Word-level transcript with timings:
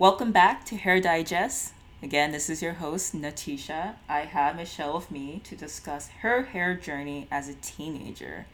Welcome 0.00 0.32
back 0.32 0.64
to 0.64 0.78
Hair 0.78 1.02
Digest. 1.02 1.74
Again, 2.02 2.32
this 2.32 2.48
is 2.48 2.62
your 2.62 2.72
host, 2.72 3.14
Natisha. 3.14 3.96
I 4.08 4.20
have 4.20 4.56
Michelle 4.56 4.94
with 4.94 5.10
me 5.10 5.42
to 5.44 5.54
discuss 5.54 6.08
her 6.22 6.44
hair 6.44 6.74
journey 6.74 7.28
as 7.30 7.50
a 7.50 7.54
teenager. 7.56 8.46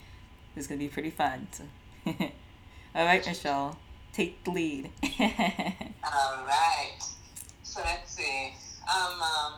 This 0.57 0.65
is 0.65 0.67
going 0.67 0.81
to 0.81 0.85
be 0.85 0.93
pretty 0.93 1.11
fun. 1.11 1.47
All 2.05 3.05
right, 3.07 3.25
Michelle, 3.25 3.79
take 4.13 4.43
the 4.43 4.51
lead. 4.51 4.91
All 5.05 6.45
right. 6.49 6.99
So 7.63 7.81
let's 7.85 8.17
see. 8.17 8.53
Um, 8.93 9.23
um, 9.23 9.53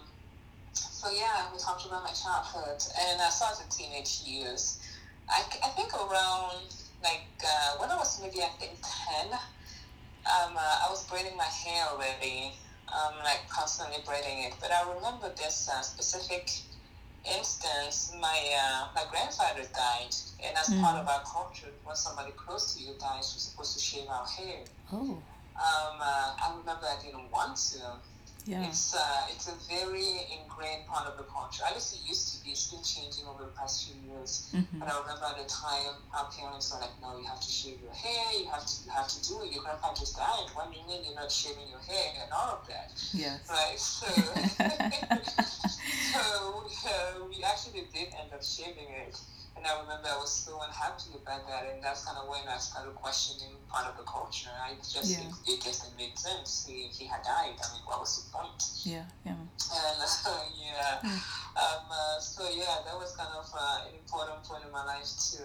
so 0.74 1.10
yeah, 1.10 1.46
we 1.50 1.58
talked 1.58 1.86
about 1.86 2.04
my 2.04 2.10
childhood, 2.10 2.82
and 3.00 3.18
I 3.18 3.30
started 3.30 3.70
teenage 3.70 4.24
years. 4.26 4.78
I, 5.30 5.42
I 5.64 5.68
think 5.68 5.94
around 5.94 6.66
like 7.02 7.24
uh, 7.42 7.78
when 7.78 7.88
I 7.88 7.96
was 7.96 8.20
maybe 8.20 8.42
I 8.42 8.48
think 8.60 8.72
ten, 8.82 9.38
um, 10.28 10.56
uh, 10.56 10.84
I 10.84 10.90
was 10.90 11.06
braiding 11.08 11.36
my 11.36 11.44
hair 11.44 11.86
already, 11.92 12.52
um, 12.88 13.14
like 13.24 13.48
constantly 13.48 13.98
braiding 14.04 14.44
it. 14.44 14.54
But 14.60 14.70
I 14.72 14.84
remember 14.94 15.32
this 15.36 15.68
uh, 15.68 15.80
specific 15.80 16.50
instance. 17.24 18.12
My 18.20 18.38
uh, 18.56 18.88
my 18.94 19.04
grandfather 19.10 19.62
died, 19.74 20.14
and 20.44 20.56
as 20.56 20.68
mm. 20.68 20.80
part 20.80 20.96
of 20.96 21.08
our 21.08 21.22
culture, 21.24 21.72
when 21.84 21.96
somebody 21.96 22.32
close 22.32 22.74
to 22.74 22.82
you 22.82 22.92
dies, 22.98 23.32
you're 23.32 23.44
supposed 23.48 23.76
to 23.76 23.80
shave 23.80 24.08
our 24.08 24.26
hair. 24.26 24.64
Oh. 24.92 25.18
Um, 25.58 25.98
uh, 26.00 26.36
I 26.38 26.54
remember 26.58 26.86
I 26.86 27.02
didn't 27.02 27.30
want 27.32 27.56
to. 27.72 27.98
Yeah. 28.48 28.64
It's 28.64 28.96
uh, 28.96 29.28
it's 29.28 29.46
a 29.46 29.56
very 29.68 30.24
ingrained 30.32 30.88
part 30.88 31.06
of 31.06 31.18
the 31.18 31.24
culture. 31.24 31.62
At 31.68 31.74
least 31.74 32.00
it 32.00 32.08
used 32.08 32.32
to 32.32 32.42
be. 32.42 32.56
It's 32.56 32.72
been 32.72 32.80
changing 32.80 33.28
over 33.28 33.44
the 33.44 33.52
past 33.52 33.84
few 33.84 34.00
years. 34.08 34.48
Mm-hmm. 34.56 34.78
But 34.80 34.88
I 34.88 34.98
remember 35.04 35.26
at 35.28 35.36
the 35.36 35.44
time, 35.44 36.00
our 36.16 36.32
parents 36.32 36.72
were 36.72 36.80
like, 36.80 36.96
"No, 37.04 37.20
you 37.20 37.28
have 37.28 37.44
to 37.44 37.52
shave 37.52 37.76
your 37.84 37.92
hair. 37.92 38.40
You 38.40 38.48
have 38.48 38.64
to 38.64 38.74
you 38.86 38.90
have 38.90 39.08
to 39.08 39.20
do 39.28 39.44
it. 39.44 39.52
Your 39.52 39.62
grandpa 39.68 39.92
just 39.92 40.16
died. 40.16 40.48
What 40.56 40.72
do 40.72 40.80
you 40.80 40.86
mean 40.88 41.04
you're 41.04 41.14
not 41.14 41.30
shaving 41.30 41.68
your 41.68 41.84
hair 41.84 42.24
and 42.24 42.32
all 42.32 42.56
of 42.56 42.66
that?" 42.72 42.88
Yes. 43.12 43.44
Right. 43.52 43.76
So, 46.08 46.64
so 46.68 46.88
uh, 46.88 47.24
we 47.28 47.44
actually 47.44 47.84
did 47.92 48.08
end 48.16 48.32
up 48.32 48.42
shaving 48.42 48.88
it. 48.88 49.14
And 49.58 49.66
I 49.66 49.74
remember 49.82 50.06
I 50.06 50.14
was 50.22 50.30
so 50.30 50.54
unhappy 50.62 51.18
about 51.18 51.42
that, 51.50 51.66
and 51.66 51.82
that's 51.82 52.06
kind 52.06 52.14
of 52.16 52.30
when 52.30 52.46
I 52.46 52.58
started 52.62 52.94
questioning 52.94 53.58
part 53.66 53.90
of 53.90 53.98
the 53.98 54.06
culture. 54.06 54.54
I 54.54 54.78
just 54.78 55.10
Yeah. 55.10 55.26
it, 55.26 55.34
it 55.50 55.58
just 55.66 55.82
didn't 55.82 55.98
make 55.98 56.14
sense. 56.16 56.62
He, 56.62 56.86
he 56.94 57.06
had 57.10 57.26
died. 57.26 57.58
I 57.58 57.66
mean, 57.74 57.82
what 57.82 57.98
was 57.98 58.22
the 58.22 58.30
point? 58.30 58.54
Yeah, 58.86 59.02
yeah. 59.26 59.34
And 59.34 59.98
uh, 59.98 60.30
yeah, 60.62 61.02
Mm. 61.02 61.18
um, 61.58 61.82
uh, 61.90 62.20
so 62.22 62.46
yeah, 62.54 62.86
that 62.86 62.94
was 62.94 63.16
kind 63.18 63.34
of 63.34 63.50
uh, 63.50 63.90
an 63.90 63.94
important 63.98 64.44
point 64.46 64.62
in 64.64 64.70
my 64.70 64.84
life 64.86 65.10
too. 65.18 65.42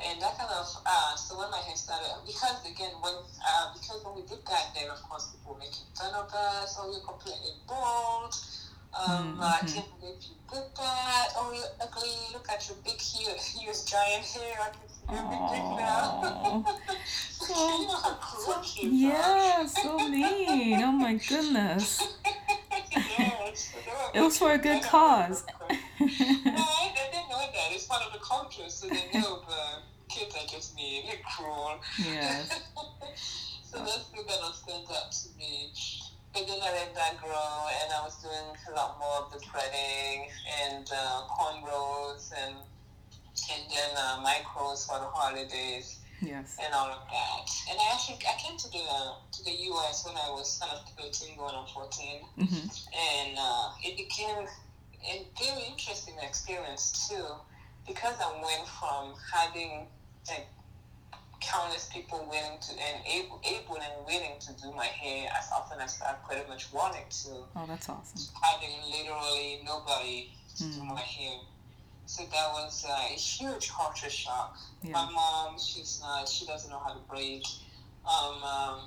And 0.00 0.20
that 0.20 0.36
kind 0.36 0.52
of 0.52 0.68
uh, 0.84 1.16
so 1.16 1.38
when 1.40 1.50
my 1.50 1.58
hair 1.64 1.76
started, 1.76 2.12
because 2.28 2.60
again, 2.68 2.92
when 3.00 3.12
uh, 3.40 3.72
because 3.72 4.04
when 4.04 4.16
we 4.16 4.22
did 4.28 4.44
that, 4.52 4.72
then 4.76 4.88
of 4.92 5.00
course 5.08 5.32
people 5.32 5.54
were 5.56 5.60
making 5.60 5.88
fun 5.96 6.12
of 6.12 6.28
us. 6.32 6.76
Oh, 6.76 6.92
you're 6.92 7.04
completely 7.08 7.56
bald. 7.68 8.36
Um, 8.92 9.38
uh, 9.40 9.44
I 9.44 9.66
can't 9.66 9.86
believe 10.00 10.16
you 10.20 10.34
did 10.52 10.64
that. 10.76 11.28
Oh, 11.36 11.52
you're 11.54 11.64
ugly. 11.80 12.10
Look 12.32 12.48
at 12.50 12.68
your 12.68 12.76
big, 12.84 13.00
huge, 13.00 13.54
huge 13.58 13.84
giant 13.86 14.24
hair. 14.24 14.56
I 14.60 14.70
can 14.70 14.88
see 14.88 15.14
your 15.14 15.22
big 15.30 15.42
dick 15.50 15.66
now. 15.78 16.64
you 17.48 17.86
know 17.86 17.96
how 17.96 18.14
cruel 18.20 18.56
are. 18.56 18.64
Yeah, 18.82 19.66
so 19.66 19.96
mean. 20.08 20.82
Oh 20.82 20.92
my 20.92 21.14
goodness. 21.14 22.16
yes. 22.92 23.72
It 24.12 24.20
was 24.20 24.38
for 24.38 24.52
a 24.52 24.58
good 24.58 24.82
cause. 24.82 25.44
no, 26.00 26.06
I, 26.06 26.92
I 26.96 27.10
didn't 27.12 27.28
know 27.30 27.38
that. 27.38 27.70
It's 27.72 27.86
part 27.86 28.02
of 28.06 28.12
the 28.12 28.18
culture, 28.18 28.68
so 28.68 28.88
they 28.88 29.06
know 29.14 29.42
the 29.48 29.82
kids 30.08 30.34
are 30.34 30.46
just 30.48 30.74
mean 30.74 31.04
and 31.08 31.22
cruel. 31.24 31.78
Yes. 31.98 32.60
so 33.62 33.78
that's 33.78 34.06
still 34.06 34.24
kind 34.24 34.40
of 34.42 34.54
stands 34.54 34.90
out 34.90 35.12
to 35.12 35.28
me. 35.38 35.70
But 36.32 36.46
then 36.46 36.58
I 36.62 36.70
let 36.72 36.94
that 36.94 37.18
grow, 37.18 37.66
and 37.82 37.92
I 37.92 38.04
was 38.04 38.14
doing 38.22 38.54
a 38.70 38.74
lot 38.76 38.98
more 39.00 39.26
of 39.26 39.32
the 39.32 39.40
threading 39.40 40.30
and 40.62 40.86
uh, 40.94 41.22
cornrows 41.26 42.32
and 42.44 42.54
and 43.50 43.62
then 43.70 43.90
uh, 43.96 44.22
micros 44.22 44.86
for 44.86 45.00
the 45.00 45.06
holidays 45.30 45.96
Yes. 46.22 46.58
and 46.62 46.74
all 46.74 46.88
of 46.90 47.00
that. 47.08 47.48
And 47.70 47.78
I 47.80 47.94
actually 47.94 48.18
I 48.28 48.36
came 48.38 48.58
to 48.58 48.68
the 48.70 48.84
to 49.32 49.44
the 49.44 49.52
U.S. 49.72 50.04
when 50.04 50.16
I 50.16 50.28
was 50.30 50.58
kind 50.60 50.70
of 50.76 50.84
13 51.02 51.36
going 51.38 51.54
on 51.54 51.66
14 51.72 52.20
Mm-hmm. 52.38 52.68
and 52.92 53.38
uh, 53.38 53.70
it 53.82 53.96
became 53.96 54.44
a 55.08 55.26
very 55.40 55.62
interesting 55.70 56.14
experience 56.22 57.08
too 57.08 57.24
because 57.88 58.14
I 58.20 58.32
went 58.36 58.68
from 58.68 59.14
having 59.32 59.86
like 60.28 60.46
countless 61.40 61.88
people 61.90 62.18
willing 62.30 62.58
to 62.60 62.72
and 62.72 63.00
able, 63.08 63.40
able 63.42 63.76
and 63.80 64.04
willing 64.06 64.36
to 64.40 64.52
do 64.62 64.70
my 64.76 64.84
hair 64.84 65.26
as 65.38 65.48
often 65.56 65.80
as 65.80 65.98
I 66.06 66.12
pretty 66.28 66.46
much 66.50 66.70
wanted 66.70 67.08
to 67.24 67.30
Oh, 67.56 67.64
that's 67.66 67.88
awesome. 67.88 68.20
having 68.42 68.76
literally 68.92 69.62
nobody 69.64 70.32
to 70.58 70.64
do 70.64 70.80
Mm. 70.82 70.88
my 70.94 71.00
hair. 71.00 71.38
So 72.10 72.24
that 72.24 72.52
was 72.52 72.84
a 72.90 73.14
huge 73.14 73.70
culture 73.70 74.10
shock. 74.10 74.58
Yeah. 74.82 74.94
My 74.94 75.10
mom, 75.12 75.56
she's 75.60 76.00
not, 76.02 76.28
she 76.28 76.44
doesn't 76.44 76.68
know 76.68 76.80
how 76.80 76.92
to 76.92 76.98
braid. 77.08 77.44
Um, 78.04 78.42
um, 78.42 78.80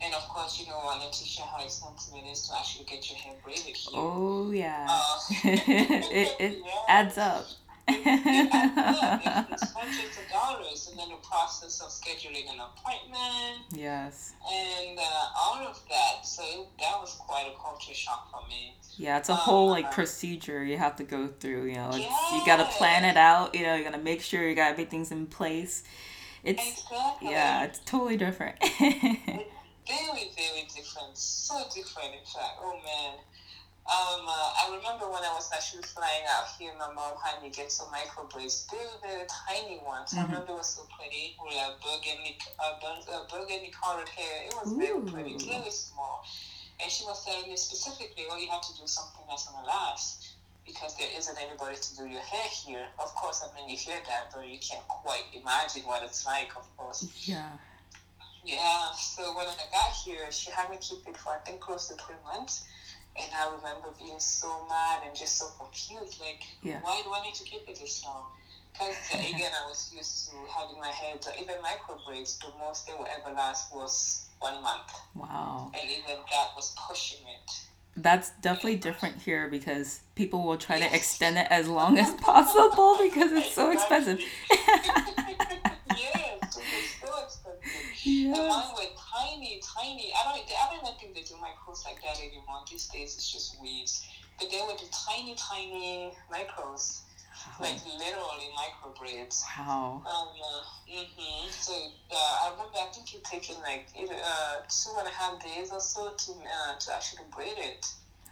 and 0.00 0.14
of 0.14 0.22
course, 0.28 0.60
you 0.60 0.66
know, 0.68 0.78
Letitia, 1.04 1.46
how 1.46 1.64
expensive 1.64 2.14
it 2.14 2.30
is 2.30 2.46
to 2.48 2.56
actually 2.56 2.84
get 2.84 3.10
your 3.10 3.18
hair 3.18 3.34
braided 3.42 3.76
here. 3.76 3.92
Oh 3.92 4.52
yeah. 4.52 4.86
Uh, 4.88 5.18
it 5.44 6.36
it 6.38 6.58
yeah. 6.64 6.72
adds 6.86 7.18
up. 7.18 7.44
It's, 9.50 9.62
it's 9.62 9.72
hundreds 9.72 10.18
of 10.18 10.28
dollars, 10.30 10.88
and 10.90 10.98
then 10.98 11.08
the 11.08 11.16
process 11.26 11.80
of 11.80 11.88
scheduling 11.88 12.52
an 12.52 12.60
appointment 12.60 13.64
yes. 13.72 14.34
and 14.50 14.98
uh, 14.98 15.02
all 15.38 15.58
of 15.66 15.78
that. 15.88 16.26
So 16.26 16.42
it, 16.42 16.68
that 16.80 17.00
was 17.00 17.16
quite 17.18 17.46
a 17.46 17.60
culture 17.60 17.94
shock 17.94 18.30
for 18.30 18.46
me. 18.48 18.74
Yeah, 18.96 19.18
it's 19.18 19.28
a 19.28 19.34
whole 19.34 19.68
like 19.70 19.90
procedure 19.92 20.64
you 20.64 20.76
have 20.76 20.96
to 20.96 21.04
go 21.04 21.28
through. 21.28 21.66
You 21.66 21.76
know, 21.76 21.90
it's, 21.92 21.98
you 21.98 22.42
gotta 22.46 22.64
plan 22.76 23.04
it 23.04 23.16
out. 23.16 23.54
You 23.54 23.64
know, 23.64 23.74
you 23.74 23.84
gotta 23.84 23.98
make 23.98 24.20
sure 24.22 24.46
you 24.48 24.54
got 24.54 24.72
everything's 24.72 25.10
in 25.10 25.26
place. 25.26 25.82
It's 26.42 26.82
Exactly. 26.82 27.30
yeah, 27.30 27.64
it's 27.64 27.80
totally 27.80 28.16
different. 28.16 28.56
Very, 29.88 30.30
very 30.36 30.68
different. 30.72 31.18
So 31.18 31.64
different, 31.74 32.14
in 32.14 32.24
fact. 32.24 32.60
Oh 32.62 32.78
man. 32.84 33.14
Um, 33.90 34.22
uh, 34.22 34.30
I 34.62 34.70
remember 34.70 35.10
when 35.10 35.24
I 35.26 35.34
was 35.34 35.50
actually 35.52 35.82
flying 35.82 36.22
out 36.30 36.46
here, 36.58 36.70
my 36.78 36.92
mom 36.94 37.14
had 37.18 37.42
me 37.42 37.50
get 37.50 37.72
some 37.72 37.90
micro 37.90 38.22
braids, 38.30 38.66
very, 38.70 38.86
very 39.02 39.26
tiny 39.26 39.78
ones. 39.82 40.14
I 40.14 40.18
Mhm. 40.22 40.30
remember 40.30 40.52
it 40.52 40.56
was 40.62 40.68
so 40.76 40.86
pretty, 40.96 41.36
with 41.42 41.56
a 41.56 41.74
burgundy, 41.82 42.38
uh, 42.60 42.78
bur- 42.78 43.26
burgundy 43.28 43.70
colored 43.74 44.08
hair. 44.08 44.44
It 44.46 44.54
was 44.54 44.72
very 44.72 45.00
pretty, 45.02 45.34
Ooh. 45.34 45.38
very 45.58 45.70
small. 45.72 46.24
And 46.78 46.90
she 46.90 47.04
was 47.04 47.24
telling 47.24 47.50
me 47.50 47.56
specifically, 47.56 48.26
oh, 48.30 48.36
you 48.36 48.48
have 48.48 48.62
to 48.62 48.74
do 48.78 48.86
something 48.86 49.24
that's 49.28 49.46
gonna 49.46 49.66
last 49.66 50.34
because 50.64 50.94
there 50.96 51.10
isn't 51.10 51.36
anybody 51.36 51.76
to 51.76 51.96
do 51.96 52.06
your 52.06 52.22
hair 52.22 52.46
here. 52.46 52.86
Of 52.98 53.12
course, 53.16 53.42
I 53.42 53.52
mean, 53.56 53.68
you 53.68 53.76
hear 53.76 54.00
that, 54.06 54.30
but 54.32 54.46
you 54.46 54.58
can't 54.60 54.86
quite 54.86 55.24
imagine 55.34 55.82
what 55.84 56.04
it's 56.04 56.24
like, 56.24 56.54
of 56.56 56.64
course. 56.76 57.04
yeah. 57.26 57.58
Yeah, 58.44 58.92
so 58.94 59.34
when 59.36 59.46
I 59.48 59.56
got 59.70 59.92
here, 60.04 60.30
she 60.32 60.50
had 60.50 60.70
me 60.70 60.78
keep 60.80 61.06
it 61.06 61.16
for 61.16 61.34
I 61.34 61.38
think 61.40 61.60
close 61.60 61.88
to 61.88 61.94
three 61.96 62.16
months. 62.24 62.64
And 63.18 63.28
I 63.34 63.46
remember 63.54 63.88
being 63.98 64.18
so 64.20 64.66
mad 64.68 65.02
and 65.06 65.14
just 65.16 65.36
so 65.36 65.48
confused. 65.58 66.20
Like, 66.20 66.42
Yeah. 66.62 66.80
why 66.82 67.02
do 67.04 67.12
I 67.12 67.22
need 67.22 67.34
to 67.34 67.44
keep 67.44 67.68
it 67.68 67.78
this 67.78 68.04
long? 68.04 68.24
Because 68.72 68.96
uh, 69.12 69.18
again, 69.34 69.50
I 69.52 69.68
was 69.68 69.92
used 69.94 70.30
to 70.30 70.36
having 70.56 70.78
my 70.80 70.88
hair, 70.88 71.16
even 71.40 71.56
micro 71.62 71.98
braids, 72.06 72.38
the 72.38 72.48
most 72.58 72.86
they 72.86 72.94
would 72.98 73.08
ever 73.08 73.34
last 73.34 73.74
was 73.74 74.28
one 74.38 74.62
month. 74.62 74.90
Wow. 75.14 75.70
And 75.74 75.90
even 75.90 76.16
that 76.30 76.48
was 76.56 76.74
pushing 76.88 77.18
it. 77.26 77.50
That's 77.96 78.30
definitely 78.40 78.76
different 78.76 79.16
here 79.22 79.48
because 79.48 80.00
people 80.14 80.44
will 80.46 80.56
try 80.56 80.78
to 80.78 80.94
extend 80.94 81.36
it 81.36 81.48
as 81.50 81.68
long 81.68 81.98
as 81.98 82.14
possible 82.20 82.96
because 83.02 83.32
it's 83.32 83.52
so 83.52 83.72
expensive. 83.72 84.20
yes, 84.50 84.98
it 86.56 86.64
was 86.72 86.96
so 87.02 87.18
expensive. 88.06 88.38
And 88.38 88.48
mine 88.48 88.72
were 88.76 88.90
tiny, 88.96 89.60
tiny. 89.60 90.12
I 90.14 90.24
don't, 90.24 90.40
I 90.40 90.64
don't 90.70 90.82
even 90.82 90.94
think 90.98 91.14
they 91.14 91.22
do 91.22 91.34
micros 91.36 91.84
like 91.84 92.02
that 92.02 92.18
anymore. 92.20 92.64
These 92.70 92.88
days 92.88 93.14
it's 93.16 93.32
just 93.32 93.60
weaves. 93.60 94.04
But 94.38 94.50
they 94.50 94.60
were 94.60 94.72
the 94.72 94.88
tiny, 94.88 95.34
tiny 95.36 96.12
micros, 96.32 97.02
like 97.60 97.76
literally 97.84 98.48
micro 98.56 98.94
braids. 98.98 99.44
Wow. 99.58 100.02
Um, 100.06 100.28
uh, 100.32 100.62
hmm 100.88 101.48
So 101.50 101.72
uh, 102.10 102.16
I 102.16 102.50
remember, 102.52 102.78
I 102.78 102.88
think 102.92 103.14
it 103.14 103.24
taken 103.24 103.56
like 103.62 103.88
uh, 103.96 104.56
two 104.68 104.96
and 104.98 105.06
a 105.06 105.10
half 105.10 105.42
days 105.44 105.70
or 105.72 105.80
so 105.80 106.10
to 106.16 106.32
uh, 106.32 106.78
to 106.78 106.94
actually 106.94 107.24
braid 107.34 107.58
it. 107.58 107.84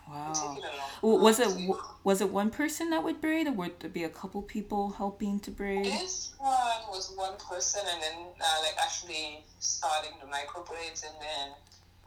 Wow. 0.09 0.33
took 0.33 0.65
it 0.65 0.65
a 0.65 0.77
long 0.77 0.91
W- 1.03 1.23
Was 1.23 1.39
it 1.41 1.45
time 1.45 1.53
to- 1.53 1.67
w- 1.67 1.83
was 2.05 2.21
it 2.21 2.31
one 2.31 2.51
person 2.51 2.91
that 2.91 3.03
would 3.05 3.21
braid, 3.21 3.47
or 3.47 3.53
would 3.53 3.79
there 3.81 3.91
be 3.91 4.05
a 4.05 4.09
couple 4.09 4.41
people 4.43 4.91
helping 4.91 5.39
to 5.41 5.51
braid? 5.51 5.87
This 5.87 6.33
one 6.39 6.83
was 6.89 7.13
one 7.17 7.37
person, 7.37 7.83
and 7.87 8.03
then 8.03 8.19
uh, 8.41 8.59
like 8.63 8.77
actually 8.83 9.45
starting 9.59 10.13
the 10.21 10.27
micro 10.27 10.65
braids, 10.65 11.05
and 11.05 11.15
then 11.21 11.49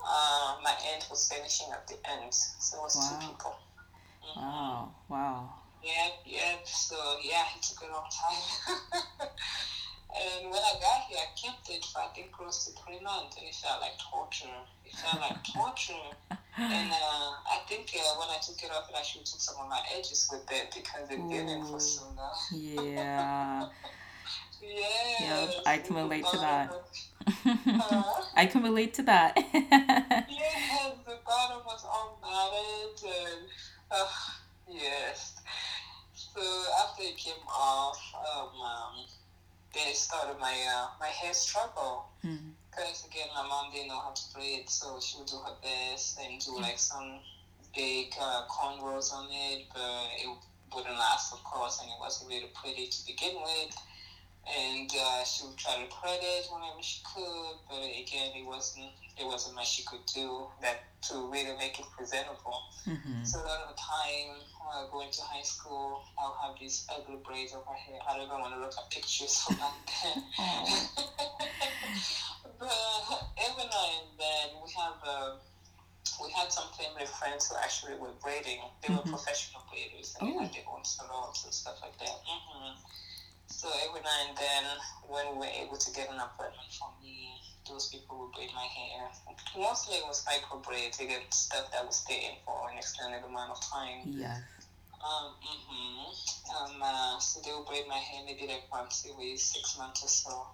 uh, 0.03 0.55
my 0.63 0.73
aunt 0.93 1.05
was 1.09 1.31
finishing 1.31 1.67
at 1.71 1.87
the 1.87 1.95
end. 2.09 2.33
So 2.33 2.77
it 2.77 2.81
was 2.81 2.95
Wow. 2.95 3.19
two 3.19 3.27
people. 3.27 3.55
Mhm. 4.23 4.35
Wow. 4.41 4.95
Wow. 5.09 5.53
Yep, 5.83 6.13
yep. 6.25 6.67
So 6.67 7.17
yeah, 7.23 7.45
it 7.55 7.61
took 7.63 7.81
a 7.87 7.91
long 7.91 8.07
time. 8.09 9.29
And 10.13 10.51
when 10.51 10.59
I 10.59 10.73
got 10.81 11.07
here, 11.07 11.19
I 11.19 11.29
kept 11.39 11.69
it 11.69 11.85
for 11.85 11.99
I 12.01 12.07
think 12.13 12.33
close 12.33 12.65
to 12.65 12.71
three 12.83 12.99
months, 12.99 13.37
and 13.37 13.47
it 13.47 13.55
felt 13.55 13.79
like 13.81 13.97
torture. 13.97 14.59
It 14.85 14.93
felt 14.95 15.21
like 15.21 15.41
torture. 15.55 15.93
And 16.57 16.91
uh, 16.91 16.95
I 16.95 17.59
think 17.67 17.91
uh, 17.95 18.19
when 18.19 18.29
I 18.29 18.37
took 18.41 18.61
it 18.63 18.71
off, 18.71 18.89
it 18.89 18.95
actually 18.97 19.23
took 19.23 19.39
some 19.39 19.55
of 19.61 19.69
my 19.69 19.81
edges 19.95 20.29
with 20.31 20.45
it 20.51 20.73
because 20.75 21.09
it 21.09 21.29
did 21.29 21.49
it 21.49 21.63
for 21.65 21.79
so 21.79 22.03
long. 22.17 22.35
Yeah. 22.53 23.67
yes. 24.61 25.21
Yep, 25.21 25.63
I 25.65 25.77
can 25.77 25.95
relate 25.95 26.25
to 26.31 26.37
that. 26.37 26.73
Huh? 27.43 28.23
I 28.35 28.45
can 28.47 28.63
relate 28.63 28.93
to 28.95 29.03
that. 29.03 29.37
yes, 29.53 30.93
the 31.05 31.17
bottom 31.25 31.61
was 31.65 31.85
all 31.85 32.19
matted 32.21 33.03
and 33.03 33.45
uh, 33.91 34.07
yes. 34.67 35.35
So 36.13 36.41
after 36.83 37.03
it 37.03 37.17
came 37.17 37.33
off, 37.47 37.99
um, 38.15 38.49
um, 38.61 39.05
then 39.73 39.87
it 39.89 39.95
started 39.95 40.39
my 40.39 40.53
uh, 40.69 40.87
my 40.99 41.07
hair 41.07 41.33
struggle. 41.33 42.10
Mm. 42.81 43.05
Again, 43.05 43.27
my 43.35 43.47
mom 43.47 43.71
didn't 43.71 43.89
know 43.89 43.99
how 43.99 44.11
to 44.11 44.21
braid, 44.33 44.69
so 44.69 44.99
she 44.99 45.17
would 45.17 45.27
do 45.27 45.37
her 45.45 45.53
best 45.61 46.19
and 46.19 46.39
do 46.41 46.57
like 46.57 46.79
some 46.79 47.19
big 47.75 48.13
uh, 48.19 48.43
cornrows 48.49 49.13
on 49.13 49.27
it, 49.31 49.65
but 49.73 50.07
it 50.17 50.27
wouldn't 50.73 50.95
last, 50.97 51.33
of 51.33 51.43
course, 51.43 51.79
and 51.81 51.89
it 51.89 51.99
wasn't 51.99 52.29
really 52.29 52.49
pretty 52.55 52.87
to 52.87 53.05
begin 53.05 53.35
with. 53.41 53.75
And 54.41 54.89
uh, 54.89 55.23
she 55.23 55.45
would 55.45 55.57
try 55.57 55.75
to 55.77 55.85
thread 55.93 56.19
it 56.19 56.47
whenever 56.49 56.81
she 56.81 57.01
could, 57.05 57.61
but 57.69 57.77
again, 57.77 58.33
it 58.35 58.45
wasn't 58.45 58.89
it 59.19 59.25
wasn't 59.25 59.55
much 59.55 59.69
she 59.69 59.83
could 59.83 60.03
do 60.15 60.47
that 60.63 60.81
to 61.09 61.29
really 61.31 61.55
make 61.57 61.79
it 61.79 61.85
presentable. 61.95 62.57
hmm 62.83 63.23
So 63.23 63.37
a 63.37 63.45
lot 63.45 63.61
of 63.61 63.75
the 63.75 63.79
time, 63.79 64.41
uh, 64.65 64.87
going 64.91 65.11
to 65.11 65.21
high 65.21 65.43
school, 65.43 66.01
I'll 66.17 66.35
have 66.41 66.59
these 66.59 66.87
ugly 66.89 67.19
braids 67.23 67.53
over 67.53 67.75
here. 67.85 67.99
I 68.07 68.17
don't 68.17 68.25
even 68.25 68.39
want 68.39 68.55
to 68.55 68.61
look 68.61 68.73
at 68.73 68.89
pictures 68.89 69.37
from 69.37 69.57
back 69.57 69.77
then. 70.01 70.23
But 72.61 73.19
every 73.41 73.65
now 73.65 73.85
and 73.97 74.09
then, 74.21 74.47
we 74.61 74.69
have 74.77 74.97
uh, 75.03 75.31
we 76.21 76.29
had 76.31 76.51
some 76.51 76.69
family 76.77 77.05
friends 77.05 77.49
who 77.49 77.57
actually 77.57 77.95
were 77.97 78.13
braiding. 78.21 78.61
They 78.81 78.89
were 78.93 79.01
Mhm. 79.01 79.09
professional 79.09 79.63
braiders, 79.69 80.13
and 80.19 80.29
they 80.29 80.37
had 80.37 80.53
their 80.53 80.67
own 80.69 80.85
salons 80.85 81.43
and 81.43 81.53
stuff 81.53 81.81
like 81.81 81.97
that. 81.97 82.17
hmm 82.25 82.77
So 83.47 83.67
every 83.83 84.01
now 84.01 84.17
and 84.27 84.37
then, 84.37 84.63
when 85.09 85.25
we 85.33 85.37
were 85.43 85.53
able 85.63 85.77
to 85.77 85.91
get 85.91 86.07
an 86.09 86.19
appointment 86.19 86.71
for 86.79 86.89
me, 87.01 87.35
those 87.67 87.89
people 87.89 88.17
would 88.19 88.31
braid 88.31 88.53
my 88.53 88.63
hair. 88.63 89.11
Mostly 89.57 89.95
it 89.97 90.05
was 90.07 90.23
micro 90.25 90.59
braids. 90.59 90.97
Get 90.97 91.33
stuff 91.33 91.69
that 91.71 91.83
would 91.83 91.93
stay 91.93 92.25
in 92.31 92.35
for 92.45 92.69
an 92.71 92.77
extended 92.77 93.23
amount 93.25 93.51
of 93.51 93.59
time. 93.61 94.07
Yes. 94.15 94.39
Um, 95.03 95.33
hmm 95.41 96.13
um, 96.55 96.81
uh, 96.83 97.19
so 97.19 97.41
they 97.41 97.51
would 97.53 97.65
braid 97.65 97.87
my 97.87 97.97
hair 97.97 98.21
maybe 98.25 98.45
like 98.47 98.71
once 98.71 99.05
every 99.09 99.35
six 99.37 99.77
months 99.77 100.03
or 100.03 100.07
so. 100.09 100.47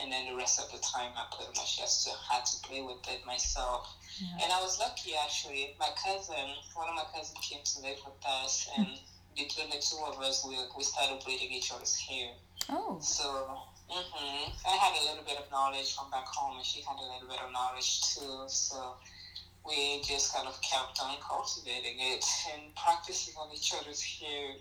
And 0.00 0.10
then 0.10 0.26
the 0.26 0.36
rest 0.36 0.58
of 0.58 0.70
the 0.72 0.78
time, 0.78 1.12
I 1.16 1.26
pretty 1.34 1.52
much 1.56 1.78
just 1.78 2.08
had 2.30 2.44
to 2.46 2.56
play 2.66 2.82
with 2.82 3.04
it 3.08 3.24
myself. 3.26 3.96
Yeah. 4.18 4.44
And 4.44 4.52
I 4.52 4.60
was 4.60 4.78
lucky 4.78 5.12
actually. 5.22 5.76
My 5.78 5.88
cousin, 5.96 6.56
one 6.74 6.88
of 6.88 6.94
my 6.94 7.04
cousins 7.14 7.38
came 7.40 7.60
to 7.62 7.80
live 7.80 7.98
with 8.04 8.20
us, 8.26 8.68
and 8.76 8.86
between 9.36 9.70
the 9.70 9.78
two 9.78 10.00
of 10.06 10.20
us, 10.20 10.44
we, 10.46 10.56
we 10.76 10.82
started 10.84 11.22
braiding 11.24 11.52
each 11.52 11.72
other's 11.72 11.96
hair. 11.96 12.32
Oh. 12.68 12.98
So, 13.00 13.24
hmm 13.88 14.50
I 14.66 14.76
had 14.76 14.94
a 15.00 15.02
little 15.10 15.24
bit 15.24 15.38
of 15.38 15.50
knowledge 15.50 15.94
from 15.94 16.10
back 16.10 16.26
home, 16.26 16.56
and 16.56 16.66
she 16.66 16.82
had 16.82 16.96
a 16.96 17.06
little 17.12 17.28
bit 17.28 17.40
of 17.44 17.52
knowledge 17.52 18.00
too. 18.14 18.44
So, 18.48 18.94
we 19.66 20.00
just 20.02 20.34
kind 20.34 20.48
of 20.48 20.60
kept 20.62 21.00
on 21.02 21.16
cultivating 21.20 21.96
it 21.98 22.24
and 22.54 22.74
practicing 22.74 23.34
on 23.36 23.52
each 23.54 23.72
other's 23.74 24.02
hair. 24.02 24.56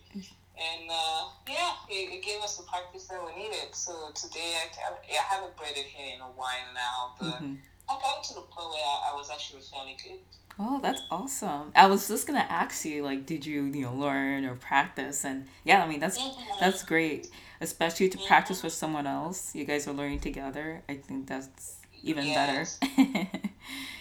And 0.59 0.89
uh, 0.91 1.25
yeah, 1.47 1.71
it, 1.89 2.19
it 2.19 2.23
gave 2.23 2.41
us 2.41 2.57
the 2.57 2.63
practice 2.63 3.06
that 3.07 3.19
we 3.23 3.41
needed. 3.44 3.73
So 3.73 4.11
today, 4.13 4.56
I, 4.59 4.91
I 4.91 5.23
haven't 5.35 5.56
braided 5.57 5.85
hair 5.85 6.15
in 6.15 6.21
a 6.21 6.25
while 6.35 6.67
now, 6.75 7.13
but 7.19 7.39
hmm 7.39 7.56
I 7.89 7.94
got 8.01 8.23
to 8.25 8.33
the 8.35 8.41
point 8.41 8.69
where 8.69 8.83
I, 8.85 9.11
I 9.13 9.15
was 9.15 9.29
actually 9.31 9.61
fairly 9.61 9.97
good. 10.03 10.19
Oh, 10.61 10.79
that's 10.81 11.01
awesome. 11.09 11.71
I 11.75 11.88
was 11.88 12.07
just 12.07 12.27
gonna 12.27 12.45
ask 12.50 12.83
you, 12.85 13.03
like, 13.03 13.25
did 13.25 13.45
you, 13.45 13.63
you 13.63 13.81
know, 13.83 13.94
learn 13.94 14.44
or 14.45 14.56
practice? 14.56 15.23
And 15.23 15.45
yeah, 15.63 15.83
I 15.83 15.88
mean, 15.88 16.00
that's 16.01 16.19
Mhm. 16.19 16.59
that's 16.59 16.83
great, 16.83 17.31
especially 17.62 18.09
to 18.09 18.17
practice 18.17 18.62
with 18.62 18.73
someone 18.73 19.07
else. 19.07 19.55
You 19.55 19.63
guys 19.65 19.88
are 19.88 19.94
learning 19.94 20.19
together. 20.19 20.83
I 20.89 20.95
think 20.95 21.27
that's 21.27 21.77
even 22.03 22.25
Yes. 22.27 22.77
better. 22.79 23.29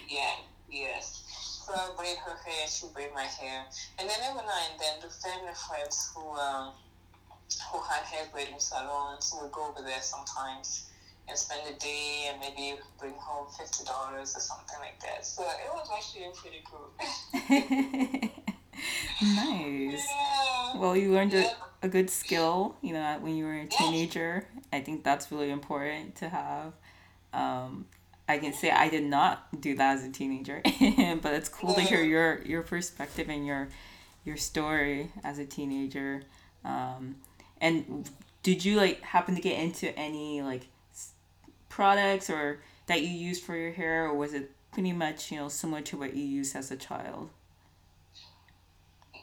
Yeah, 0.09 0.35
yes. 0.71 1.18
So 1.69 1.75
I 1.75 1.91
braid 1.99 2.17
her 2.25 2.35
hair, 2.49 2.67
she 2.67 2.87
braid 2.95 3.11
my 3.15 3.25
hair. 3.25 3.65
And 3.99 4.09
then 4.09 4.17
every 4.25 4.41
now 4.41 4.57
and 4.73 4.81
then 4.81 4.97
the 5.03 5.13
family 5.13 5.53
friends 5.69 6.11
who 6.17 6.33
um, 6.33 6.73
who 7.71 7.79
had 7.83 8.05
hair 8.05 8.25
braiding 8.33 8.59
salons 8.59 9.35
would 9.39 9.53
go 9.53 9.69
over 9.69 9.83
there 9.83 10.01
sometimes 10.01 10.89
and 11.29 11.37
spend 11.37 11.61
a 11.69 11.79
day 11.79 12.31
and 12.31 12.41
maybe 12.41 12.79
bring 12.99 13.13
home 13.21 13.49
fifty 13.59 13.85
dollars 13.85 14.35
or 14.35 14.41
something 14.41 14.79
like 14.81 14.99
that. 15.01 15.27
So 15.27 15.43
it 15.43 15.71
was 15.75 15.89
actually 15.95 16.33
pretty 16.41 16.65
cool. 16.65 16.89
nice. 19.21 20.09
yeah. 20.09 20.79
Well, 20.79 20.97
you 20.97 21.13
learned 21.13 21.35
a, 21.35 21.43
Yeah. 21.43 21.53
a 21.83 21.89
good 21.89 22.09
skill, 22.09 22.77
you 22.81 22.95
know, 22.95 23.19
when 23.21 23.37
you 23.37 23.45
were 23.45 23.53
a 23.53 23.65
Yeah. 23.65 23.77
teenager. 23.77 24.49
I 24.73 24.81
think 24.81 25.05
that's 25.05 25.31
really 25.31 25.51
important 25.51 26.17
to 26.17 26.31
have. 26.31 26.73
Um, 27.35 27.87
I 28.29 28.39
can 28.39 28.53
say 28.53 28.71
I 28.71 28.89
did 28.91 29.05
not 29.05 29.61
do 29.61 29.75
that 29.77 29.97
as 29.97 30.05
a 30.05 30.11
teenager, 30.11 30.61
but 30.65 31.33
it's 31.35 31.49
cool 31.49 31.75
to 31.75 31.81
hear 31.81 32.03
your 32.03 32.43
your 32.43 32.63
perspective 32.63 33.29
and 33.31 33.47
your 33.47 33.69
your 34.25 34.37
story 34.37 35.11
as 35.25 35.39
a 35.39 35.47
teenager. 35.47 36.23
Um, 36.65 37.17
and 37.61 38.09
did 38.43 38.65
you 38.65 38.77
like 38.77 39.01
happen 39.03 39.35
to 39.35 39.41
get 39.41 39.59
into 39.59 39.99
any 39.99 40.43
like 40.43 40.67
s- 40.93 41.13
products 41.71 42.29
or 42.29 42.61
that 42.87 43.01
you 43.03 43.09
used 43.09 43.43
for 43.45 43.57
your 43.57 43.73
hair, 43.73 44.05
or 44.07 44.15
was 44.15 44.35
it 44.35 44.51
pretty 44.73 44.93
much 44.93 45.33
you 45.33 45.39
know 45.39 45.49
similar 45.49 45.81
to 45.83 45.97
what 45.97 46.15
you 46.15 46.25
used 46.25 46.55
as 46.55 46.71
a 46.71 46.77
child? 46.77 47.31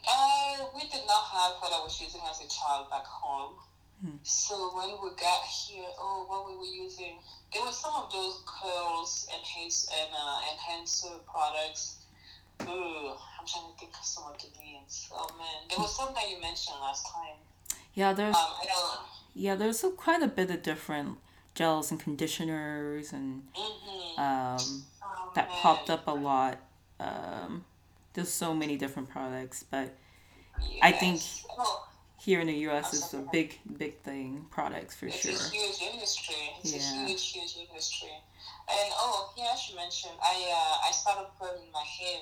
Uh, 0.07 0.65
we 0.75 0.81
did 0.81 1.01
not 1.07 1.23
have 1.25 1.53
what 1.59 1.71
I 1.73 1.83
was 1.83 1.99
using 2.01 2.21
as 2.29 2.39
a 2.41 2.47
child 2.47 2.89
back 2.89 3.05
home. 3.05 3.53
Hmm. 4.03 4.17
So 4.23 4.71
when 4.75 4.89
we 5.01 5.09
got 5.15 5.43
here, 5.45 5.85
oh, 5.99 6.25
what 6.27 6.45
we 6.49 6.57
were 6.57 6.83
using, 6.85 7.17
there 7.53 7.63
were 7.63 7.71
some 7.71 7.93
of 7.95 8.11
those 8.11 8.41
curls 8.45 9.27
and 9.33 9.41
haze 9.43 9.87
and 9.99 10.09
uh, 10.13 10.39
enhancer 10.51 11.15
products. 11.31 11.97
Ooh, 12.63 12.67
I'm 13.39 13.45
trying 13.47 13.71
to 13.73 13.79
think 13.79 13.91
of 13.97 14.05
some 14.05 14.25
of 14.31 14.37
the 14.39 14.47
names. 14.59 15.09
Oh 15.11 15.27
man, 15.37 15.67
there 15.69 15.79
was 15.79 15.95
some 15.95 16.13
that 16.13 16.29
you 16.29 16.39
mentioned 16.41 16.77
last 16.81 17.05
time. 17.07 17.35
Yeah, 17.93 18.13
there's 18.13 18.35
Um, 18.35 18.41
I 18.61 18.65
don't. 18.65 18.99
Yeah, 19.33 19.55
there's 19.55 19.83
a, 19.83 19.89
quite 19.91 20.21
a 20.21 20.27
bit 20.27 20.49
of 20.51 20.61
different 20.63 21.17
gels 21.53 21.91
and 21.91 21.99
conditioners 21.99 23.11
and 23.13 23.43
Mm-hmm. 23.55 24.19
um, 24.21 24.83
oh, 25.03 25.31
that 25.35 25.47
man. 25.49 25.57
popped 25.59 25.89
up 25.89 26.07
a 26.07 26.11
lot. 26.11 26.57
Um, 26.99 27.65
there's 28.13 28.29
so 28.31 28.53
many 28.53 28.77
different 28.77 29.09
products, 29.09 29.63
but 29.69 29.93
I 30.81 30.91
think- 30.91 31.15
Yes. 31.21 31.45
Oh, 31.57 31.87
here 32.25 32.39
in 32.41 32.47
the 32.47 32.59
U.S. 32.69 32.91
it's 32.93 33.13
a 33.13 33.23
big, 33.31 33.59
big 33.77 34.01
thing. 34.01 34.45
Products 34.49 34.95
for 34.95 35.05
it's 35.05 35.21
sure. 35.21 35.31
a 35.31 35.49
huge 35.53 35.79
industry. 35.93 36.35
It's 36.63 36.73
Yeah. 36.73 37.03
a 37.05 37.07
huge, 37.07 37.31
huge 37.31 37.53
industry. 37.69 38.09
And 38.67 38.89
oh, 38.97 39.31
yeah, 39.37 39.53
I 39.53 39.55
should 39.55 39.75
mention, 39.75 40.09
I 40.17 40.33
uh, 40.49 40.87
I 40.89 40.91
started 40.91 41.29
putting 41.39 41.69
my 41.71 41.85
hair. 41.85 42.21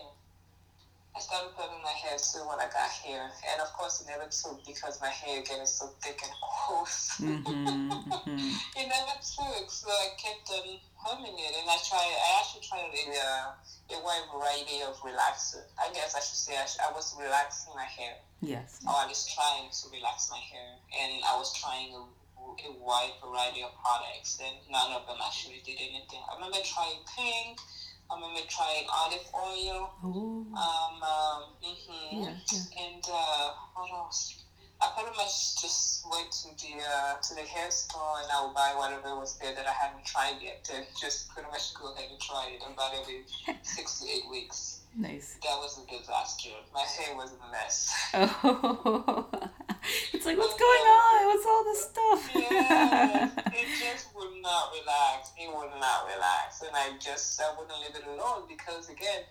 I 1.16 1.20
started 1.22 1.56
putting 1.56 1.80
my 1.84 1.94
hair 1.94 2.18
too 2.18 2.42
when 2.50 2.58
I 2.60 2.68
got 2.74 2.90
here, 3.06 3.30
and 3.48 3.62
of 3.62 3.72
course 3.78 4.02
it 4.02 4.08
never 4.10 4.26
took 4.28 4.66
because 4.66 5.00
my 5.00 5.14
hair 5.14 5.42
getting 5.46 5.66
so 5.66 5.86
thick 6.02 6.20
and 6.26 6.34
coarse. 6.42 7.22
Mm-hmm, 7.22 7.48
mm-hmm. 7.48 8.50
it 8.82 8.88
never 8.90 9.16
took, 9.22 9.70
so 9.70 9.88
I 9.88 10.10
kept 10.18 10.50
on 10.52 10.82
humming 10.98 11.38
it, 11.38 11.54
and 11.62 11.70
I 11.70 11.78
tried. 11.86 12.12
I 12.28 12.42
actually 12.42 12.66
tried 12.68 12.90
a 12.92 13.04
uh, 13.16 13.96
a 13.96 13.98
wide 14.04 14.26
variety 14.36 14.82
of 14.84 14.98
relaxer. 15.06 15.64
I 15.80 15.94
guess 15.94 16.12
I 16.18 16.20
should 16.20 16.42
say 16.44 16.58
I, 16.58 16.66
sh- 16.66 16.82
I 16.82 16.92
was 16.92 17.16
relaxing 17.16 17.72
my 17.76 17.86
hair. 17.86 18.16
Yes. 18.44 18.80
or 18.86 18.94
I 18.94 19.08
was 19.08 19.26
trying 19.34 19.70
to 19.72 19.84
relax 19.92 20.30
my 20.30 20.38
hair, 20.40 20.76
and 21.02 21.24
I 21.24 21.38
was 21.38 21.54
trying 21.56 21.94
a, 21.96 22.04
a 22.04 22.72
wide 22.80 23.16
variety 23.24 23.64
of 23.64 23.72
products, 23.82 24.40
and 24.44 24.56
none 24.70 24.92
of 24.94 25.08
them 25.08 25.18
actually 25.26 25.62
did 25.66 25.78
anything. 25.80 26.20
I 26.30 26.36
remember 26.36 26.60
trying 26.64 27.00
pink. 27.16 27.60
I 28.12 28.16
remember 28.16 28.42
trying 28.50 28.86
olive 28.92 29.28
oil. 29.34 29.90
Oh. 30.04 30.46
Um, 30.54 30.96
um, 31.02 31.44
hmm 31.64 32.24
Yeah, 32.24 32.36
yeah. 32.52 32.86
And 32.86 33.04
uh, 33.08 33.52
what 33.74 33.90
else? 33.92 34.44
I 34.82 34.92
pretty 35.00 35.16
much 35.16 35.62
just 35.62 36.04
went 36.12 36.30
to 36.44 36.50
the 36.60 36.84
uh, 36.84 37.16
to 37.16 37.36
the 37.36 37.42
hair 37.48 37.72
store 37.72 38.20
and 38.22 38.30
I 38.30 38.44
would 38.46 38.54
buy 38.54 38.74
whatever 38.76 39.16
was 39.16 39.40
there 39.40 39.56
that 39.56 39.66
I 39.66 39.72
hadn't 39.72 40.04
tried 40.06 40.42
yet, 40.42 40.70
and 40.76 40.86
just 41.00 41.30
pretty 41.30 41.50
much 41.50 41.74
go 41.74 41.94
ahead 41.94 42.12
and 42.12 42.20
try 42.20 42.52
it. 42.52 42.62
About 42.68 42.92
every 42.94 43.24
six 43.64 44.02
to 44.02 44.10
eight 44.10 44.28
weeks, 44.30 44.82
Nice. 44.96 45.38
that 45.42 45.58
was 45.58 45.80
a 45.82 45.90
disaster. 45.90 46.50
My 46.74 46.82
hair 46.82 47.16
was 47.16 47.34
a 47.34 47.52
mess. 47.52 47.94
Oh. 48.14 49.26
it's 50.14 50.26
like 50.26 50.38
what's 50.38 50.54
going 50.54 50.86
on? 50.86 51.26
What's 51.26 51.46
all 51.46 51.64
this 51.64 51.82
stuff? 51.82 52.30
yes, 52.36 53.32
it 53.48 53.68
just 53.82 54.16
would 54.16 54.42
not 54.42 54.72
relax. 54.72 55.32
It 55.38 55.50
would 55.50 55.74
not 55.82 56.06
relax, 56.14 56.62
and 56.62 56.72
I 56.76 56.92
just 57.00 57.42
I 57.42 57.54
wouldn't 57.58 57.80
leave 57.82 57.96
it 57.96 58.08
alone 58.08 58.44
because 58.48 58.90
again, 58.90 59.24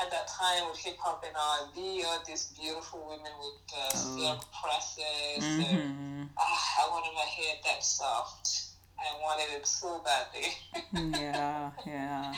at 0.00 0.10
that 0.10 0.28
time 0.28 0.68
with 0.70 0.78
hip 0.78 0.96
hop 0.98 1.24
and 1.26 1.34
R 1.36 1.66
and 1.66 1.74
B, 1.74 2.04
all 2.06 2.22
these 2.26 2.52
beautiful 2.58 3.04
women 3.08 3.32
with 3.40 3.58
uh, 3.76 3.96
silk 3.96 4.44
presses, 4.54 5.44
mm-hmm. 5.44 6.24
ah, 6.38 6.86
I 6.86 6.90
wanted 6.90 7.14
my 7.14 7.26
hair 7.26 7.56
that 7.64 7.82
soft. 7.84 8.68
I 8.98 9.18
wanted 9.20 9.56
it 9.56 9.66
so 9.66 10.00
badly. 10.04 11.18
yeah, 11.20 11.70
yeah. 11.84 12.34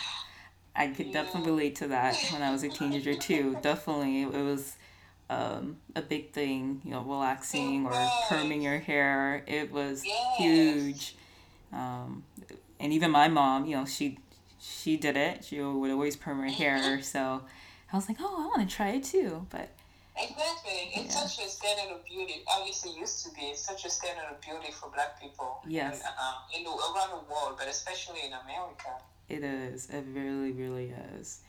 I 0.77 0.89
could 0.89 1.13
definitely 1.13 1.51
relate 1.51 1.77
to 1.77 1.89
that 1.89 2.17
when 2.33 2.43
I 2.43 2.51
was 2.51 2.63
a 2.63 2.69
teenager 2.69 3.15
too. 3.15 3.57
Definitely, 3.63 4.23
it 4.23 4.33
was 4.33 4.77
um, 5.31 5.77
a 5.95 6.03
big 6.03 6.33
thing. 6.33 6.81
You 6.85 6.93
know, 6.93 7.03
relaxing 7.03 7.87
or 7.87 7.93
perming 8.29 8.63
your 8.63 8.79
hair. 8.79 9.45
It 9.47 9.73
was 9.73 10.03
huge. 10.37 11.17
Um, 11.73 12.25
and 12.81 12.93
even 12.93 13.11
my 13.11 13.29
mom, 13.29 13.67
you 13.67 13.77
know, 13.77 13.85
she 13.85 14.19
she 14.61 14.97
did 14.97 15.17
it. 15.17 15.45
She 15.45 15.61
would 15.61 15.91
always 15.91 16.17
perm 16.17 16.41
her 16.41 16.49
hair. 16.49 17.01
So 17.03 17.43
I 17.93 17.97
was 17.97 18.09
like, 18.09 18.19
oh, 18.21 18.45
I 18.45 18.47
want 18.47 18.69
to 18.69 18.77
try 18.77 18.91
it 18.91 19.05
too. 19.05 19.47
But 19.51 19.71
Exactly. 20.17 20.93
It's 20.95 21.15
yeah. 21.15 21.27
such 21.27 21.45
a 21.45 21.49
standard 21.49 21.93
of 21.93 22.05
beauty. 22.05 22.43
Obviously, 22.47 22.93
it 22.93 22.99
used 22.99 23.27
to 23.27 23.35
be 23.35 23.53
such 23.55 23.85
a 23.85 23.91
standard 23.91 24.25
of 24.31 24.41
beauty 24.41 24.71
for 24.73 24.89
Black 24.91 25.21
people. 25.21 25.61
Yes. 25.67 26.01
In, 26.01 26.07
uh, 26.07 26.35
in 26.57 26.65
the, 26.65 26.71
around 26.71 27.11
the 27.11 27.33
world, 27.33 27.57
but 27.59 27.67
especially 27.69 28.21
in 28.21 28.33
America. 28.33 29.03
It 29.29 29.43
is. 29.43 29.89
It 29.91 30.05
really, 30.13 30.53
really 30.53 30.93
is. 31.19 31.41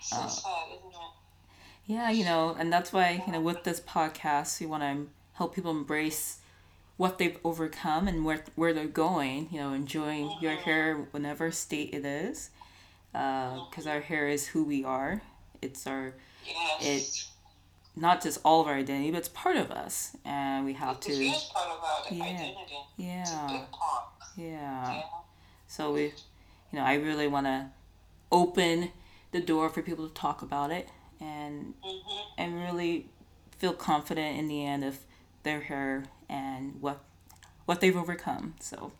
So 0.00 0.16
uh, 0.16 0.28
sad, 0.28 0.68
isn't 0.76 0.90
it? 0.90 0.94
Yeah, 1.86 2.10
you 2.10 2.24
know, 2.24 2.56
and 2.58 2.72
that's 2.72 2.92
why 2.92 3.22
you 3.26 3.32
know 3.32 3.40
with 3.40 3.64
this 3.64 3.80
podcast 3.80 4.60
we 4.60 4.66
want 4.66 4.82
to 4.82 5.06
help 5.34 5.54
people 5.54 5.70
embrace 5.70 6.38
what 6.96 7.18
they've 7.18 7.38
overcome 7.44 8.08
and 8.08 8.24
where 8.24 8.42
where 8.54 8.72
they're 8.72 8.86
going. 8.86 9.48
You 9.50 9.60
know, 9.60 9.72
enjoying 9.72 10.26
mm-hmm. 10.26 10.44
your 10.44 10.54
hair, 10.54 10.96
whatever 11.10 11.50
state 11.50 11.94
it 11.94 12.04
is, 12.04 12.50
because 13.12 13.58
uh, 13.58 13.80
mm-hmm. 13.80 13.88
our 13.88 14.00
hair 14.00 14.28
is 14.28 14.48
who 14.48 14.64
we 14.64 14.84
are. 14.84 15.22
It's 15.62 15.86
our 15.86 16.14
yes. 16.44 16.82
it 16.82 17.26
not 17.96 18.22
just 18.22 18.38
all 18.44 18.60
of 18.60 18.66
our 18.66 18.74
identity, 18.74 19.10
but 19.10 19.18
it's 19.18 19.28
part 19.28 19.56
of 19.56 19.70
us, 19.70 20.16
and 20.24 20.64
we 20.64 20.74
have 20.74 21.00
to. 21.00 21.12
It 21.12 21.20
is 21.20 21.50
part 21.54 21.68
of 21.70 21.82
our 21.82 22.14
yeah, 22.14 22.24
identity. 22.24 22.74
Yeah. 22.98 23.64
Yeah. 24.36 24.92
yeah. 24.92 25.02
So 25.66 25.92
we, 25.92 26.12
you 26.72 26.78
know, 26.78 26.84
I 26.84 26.94
really 26.94 27.26
want 27.26 27.46
to 27.46 27.66
open 28.30 28.90
the 29.32 29.40
door 29.40 29.68
for 29.68 29.82
people 29.82 30.08
to 30.08 30.14
talk 30.14 30.42
about 30.42 30.70
it 30.70 30.88
and 31.20 31.74
mm-hmm. 31.84 32.22
and 32.38 32.62
really 32.62 33.06
feel 33.58 33.72
confident 33.72 34.38
in 34.38 34.48
the 34.48 34.64
end 34.64 34.84
of 34.84 34.98
their 35.42 35.60
hair 35.60 36.04
and 36.28 36.80
what 36.80 37.00
what 37.64 37.80
they've 37.80 37.96
overcome. 37.96 38.54
So, 38.60 38.92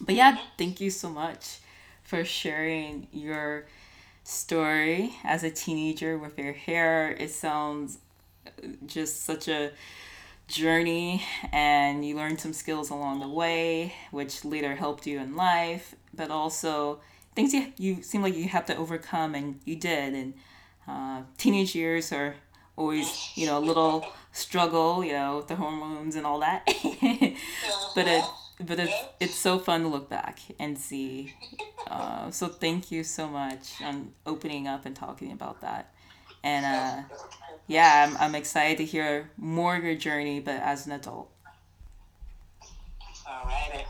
but 0.00 0.14
yeah, 0.14 0.32
mm-hmm. 0.32 0.46
thank 0.58 0.80
you 0.80 0.90
so 0.90 1.08
much 1.10 1.58
for 2.02 2.24
sharing 2.24 3.08
your 3.12 3.66
story 4.24 5.16
as 5.24 5.42
a 5.42 5.50
teenager 5.50 6.18
with 6.18 6.38
your 6.38 6.52
hair. 6.52 7.12
It 7.12 7.30
sounds 7.30 7.98
just 8.86 9.24
such 9.24 9.48
a 9.48 9.70
journey 10.48 11.22
and 11.52 12.04
you 12.04 12.16
learned 12.16 12.40
some 12.40 12.52
skills 12.52 12.90
along 12.90 13.20
the 13.20 13.28
way 13.28 13.94
which 14.10 14.44
later 14.44 14.74
helped 14.74 15.06
you 15.06 15.20
in 15.20 15.36
life 15.36 15.94
but 16.20 16.30
also 16.30 17.00
things 17.34 17.54
you, 17.54 17.72
you 17.78 18.02
seem 18.02 18.20
like 18.20 18.36
you 18.36 18.46
have 18.46 18.66
to 18.66 18.76
overcome 18.76 19.34
and 19.34 19.58
you 19.64 19.74
did 19.74 20.12
and 20.12 20.34
uh, 20.86 21.22
teenage 21.38 21.74
years 21.74 22.12
are 22.12 22.34
always 22.76 23.32
you 23.36 23.46
know 23.46 23.56
a 23.56 23.64
little 23.70 24.06
struggle 24.32 25.02
you 25.02 25.12
know 25.12 25.38
with 25.38 25.48
the 25.48 25.56
hormones 25.56 26.14
and 26.16 26.26
all 26.26 26.40
that. 26.40 26.62
But 27.94 28.06
it 28.06 28.24
but 28.60 28.78
it's 28.78 28.98
it's 29.18 29.34
so 29.34 29.58
fun 29.58 29.80
to 29.82 29.88
look 29.88 30.10
back 30.10 30.40
and 30.58 30.76
see. 30.78 31.34
Uh, 31.90 32.30
so 32.30 32.48
thank 32.48 32.92
you 32.92 33.02
so 33.02 33.26
much 33.26 33.80
on 33.82 34.12
opening 34.26 34.68
up 34.68 34.84
and 34.84 34.94
talking 34.94 35.32
about 35.32 35.62
that. 35.62 35.94
And 36.44 36.66
uh, 36.66 37.16
yeah 37.66 38.06
I'm, 38.06 38.16
I'm 38.18 38.34
excited 38.34 38.76
to 38.76 38.84
hear 38.84 39.30
more 39.38 39.74
of 39.74 39.84
your 39.84 39.96
journey 39.96 40.40
but 40.40 40.56
as 40.60 40.86
an 40.86 40.92
adult. 40.92 41.30
All 43.26 43.46
right 43.46 43.86